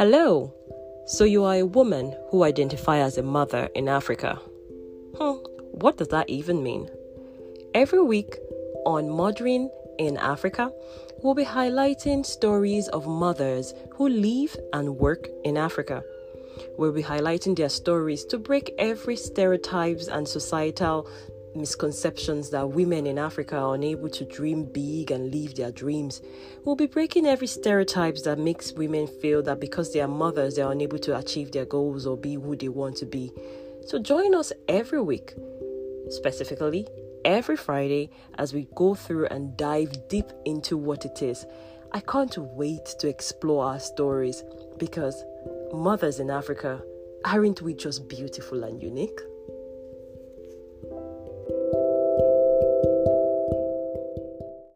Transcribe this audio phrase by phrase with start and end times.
[0.00, 0.50] Hello.
[1.04, 4.40] So you are a woman who identify as a mother in Africa.
[5.18, 5.32] Hmm,
[5.72, 6.88] what does that even mean?
[7.74, 8.38] Every week
[8.86, 9.68] on Mothering
[9.98, 10.72] in Africa,
[11.22, 16.02] we'll be highlighting stories of mothers who live and work in Africa.
[16.78, 21.10] We'll be highlighting their stories to break every stereotypes and societal
[21.54, 26.22] misconceptions that women in Africa are unable to dream big and live their dreams.
[26.64, 30.62] We'll be breaking every stereotypes that makes women feel that because they are mothers, they
[30.62, 33.32] are unable to achieve their goals or be who they want to be.
[33.86, 35.34] So join us every week,
[36.08, 36.86] specifically
[37.24, 41.46] every Friday, as we go through and dive deep into what it is.
[41.92, 44.42] I can't wait to explore our stories
[44.78, 45.24] because
[45.72, 46.82] mothers in Africa
[47.24, 49.20] aren't we just beautiful and unique?